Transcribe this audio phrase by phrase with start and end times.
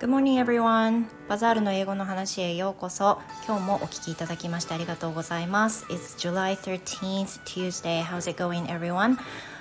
[0.00, 1.06] Good morning everyone!
[1.28, 8.02] バザールの英語の話へようこそ今日もお聞きいただきましてありがとうございます It's July 13th, Tuesday.
[8.02, 9.18] How's it going everyone?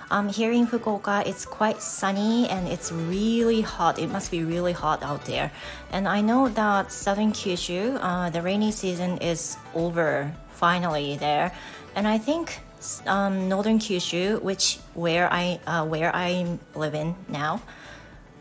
[0.10, 4.00] Um, here in Fukuoka, it's quite sunny and it's really hot.
[4.00, 5.52] It must be really hot out there.
[5.92, 11.54] And I know that southern Kyushu, uh, the rainy season is over finally there.
[11.96, 12.62] And I think
[13.07, 17.63] um, northern Kyushu, which where I uh, where I live in now,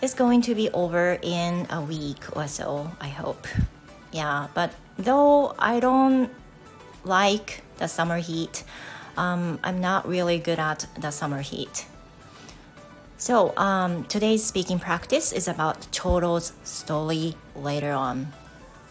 [0.02, 2.92] is going to be over in a week or so.
[3.00, 3.48] I hope.
[4.12, 6.30] Yeah, but though I don't
[7.04, 8.64] like the summer heat,
[9.18, 11.86] um, I'm not really good at the summer heat.
[13.18, 18.34] So um, today's speaking practice is about Choro's story later on.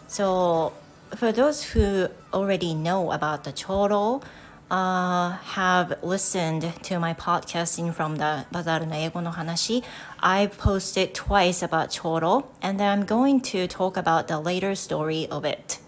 [0.07, 0.73] So
[1.15, 4.21] for those who already know about the Choro,
[4.71, 9.83] uh, have listened to my podcasting from the Bazaar no Eigo no Hanashi,
[10.19, 15.27] I've posted twice about Choro, and then I'm going to talk about the later story
[15.27, 15.79] of it.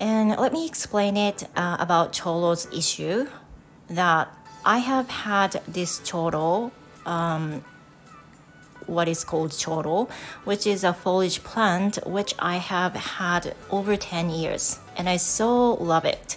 [0.00, 3.26] And let me explain it uh, about Choro's issue
[3.88, 4.32] that
[4.64, 6.70] I have had this Choro,
[7.04, 7.64] um,
[8.86, 10.08] what is called Choro,
[10.44, 15.74] which is a foliage plant which I have had over 10 years and I so
[15.74, 16.36] love it.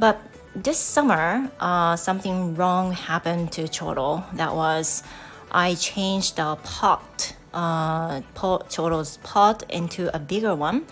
[0.00, 0.20] But
[0.56, 4.24] this summer, uh, something wrong happened to Choro.
[4.34, 5.04] That was,
[5.52, 10.86] I changed the pot, uh, Choro's pot into a bigger one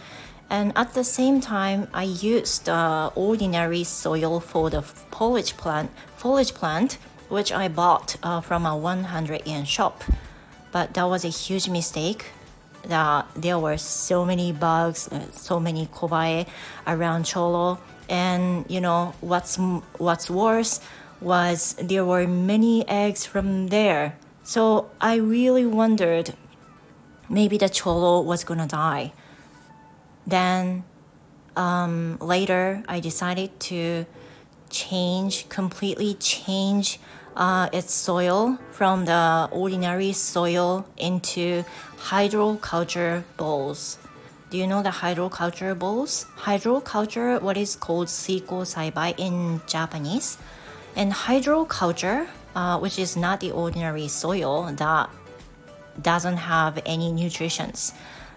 [0.50, 6.54] and at the same time, I used uh, ordinary soil for the foliage plant, foliage
[6.54, 6.94] plant,
[7.28, 10.02] which I bought uh, from a 100 yen shop.
[10.72, 12.26] But that was a huge mistake.
[12.84, 16.46] That there were so many bugs, uh, so many kobae
[16.86, 17.78] around Choro.
[18.08, 19.56] and you know what's
[19.98, 20.80] what's worse
[21.20, 24.16] was there were many eggs from there.
[24.44, 26.34] So I really wondered
[27.28, 29.12] maybe the Choro was gonna die.
[30.26, 30.84] Then
[31.56, 34.06] um, later, I decided to
[34.70, 37.00] change, completely change
[37.38, 41.64] uh, its soil from the ordinary soil into
[41.96, 43.96] hydroculture bowls.
[44.50, 46.26] Do you know the hydroculture bowls?
[46.36, 50.36] Hydroculture, what is called suiko saibai in Japanese.
[50.96, 52.26] And hydroculture,
[52.56, 55.08] uh, which is not the ordinary soil that
[56.02, 57.92] doesn't have any nutrients.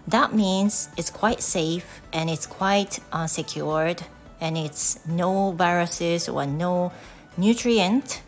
[0.06, 4.02] That means it's quite safe and it's quite uh, secured
[4.40, 6.92] and it's no viruses or no
[7.36, 8.22] nutrient.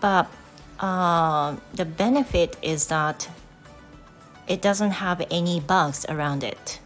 [0.00, 0.30] But
[0.78, 3.28] uh, the benefit is that
[4.48, 6.80] it doesn't have any bugs around it.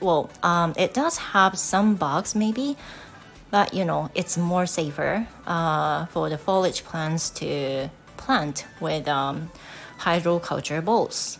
[0.00, 2.76] Well, um, it does have some bugs maybe,
[3.50, 9.50] but you know it's more safer uh, for the foliage plants to plant with um,
[9.98, 11.38] hydroculture bowls.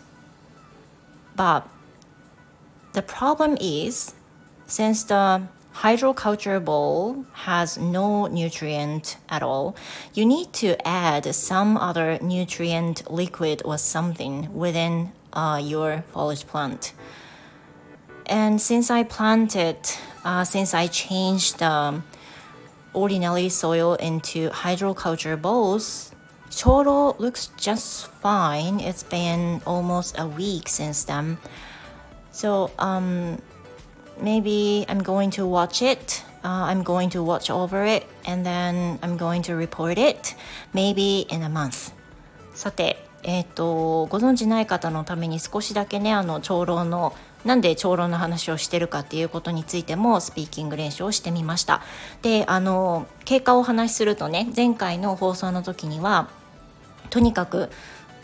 [1.35, 1.67] But
[2.93, 4.13] the problem is
[4.67, 5.43] since the
[5.73, 9.75] hydroculture bowl has no nutrient at all,
[10.13, 16.93] you need to add some other nutrient liquid or something within uh, your foliage plant.
[18.25, 19.77] And since I planted,
[20.23, 22.01] uh, since I changed the
[22.93, 26.11] ordinary soil into hydroculture bowls,
[26.49, 28.79] Choro looks just fine.
[28.81, 31.37] It's been almost a week since then.
[32.31, 33.41] So um,
[34.21, 36.23] maybe I'm going to watch it.
[36.43, 40.35] Uh, I'm going to watch over it and then I'm going to report it
[40.73, 41.93] maybe in a month.
[42.53, 47.13] さて、えっ、ー、と、ご存知ない方のために少しだけね、あの、長老の
[47.45, 51.81] なんで長老の話をしてるかっていうことについてもスピーキング練習をしてみました。
[52.21, 56.29] で、あの、経過をお話しするとね、前回の放送の時には、
[57.09, 57.69] とにかく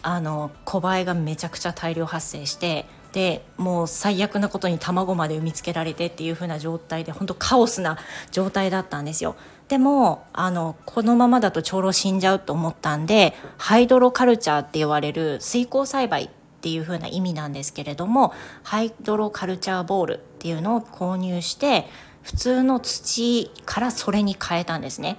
[0.02, 2.85] あの小バエがめちゃくちゃ大量発生して
[3.17, 7.97] でもう最悪なことに卵まで産みつけられてっていう風な状態で本当カオスな
[8.29, 9.35] 状態だったんですよ。
[9.69, 16.29] でもあのこのままだと長老死んじゃうと思ったんでハイドロカルチャーって言われる水耕栽培っ
[16.61, 21.87] ていう風な意味なんですけれどもハイドロカルチャーボールっていうのを購入して
[22.22, 25.17] 普通の土からそれに変えたんですね。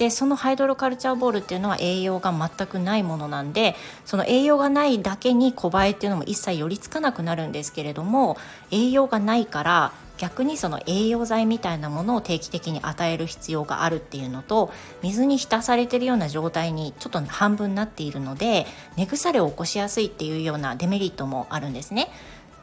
[0.00, 3.76] でそのハイドロカルチャーボールっていうのは栄養が全くないものなんで
[4.06, 8.38] その栄養がないだけに小バエっていうのも一切寄りつかなくなるんですけれども
[8.70, 18.64] 栄養がないから逆にその栄養剤みたいなものを定期的に与える必要があるっていうのと水に浸されてるような状態にちょっと半分なっているので
[18.96, 22.08] 根腐れを起こしやすいっていうようなデメリットもあるんですね。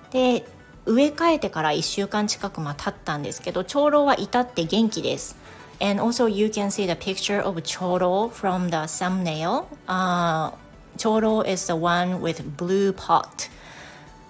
[0.10, 0.44] で
[0.88, 5.47] 植え替えてから1週間近くま経ったんですけど長老は至って元気です。
[5.79, 9.68] And also you can see the picture of choro from the thumbnail.
[9.88, 10.51] Uh,
[10.97, 13.50] choro is the one with blue pot.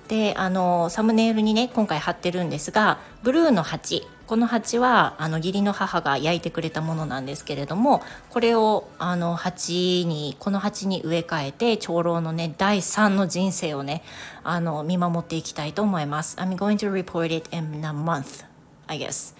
[0.08, 4.08] で、あの、サムネイルにね、今回貼ってるんですが、ブルーの鉢。
[4.26, 14.02] この鉢は、あの、義理の母が焼いてくれたものなんですけれども、これを、あの、鉢に、この鉢に植え替えて、長老のね、第3の人生をね、
[14.44, 16.38] あの、見守っていきたいと思います。
[16.38, 18.46] I'm going to report it in a month,
[18.88, 19.34] I guess.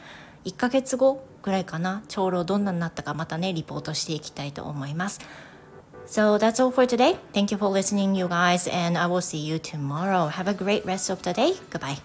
[0.46, 5.20] 1ヶ月後ぐらいかな、長老どんなになったかまたね、リポートしていきたいと思います。
[6.08, 7.18] So that's all for today.
[7.34, 10.30] Thank you for listening, you guys, and I will see you tomorrow.
[10.30, 11.54] Have a great rest of the day.
[11.70, 11.98] Goodbye.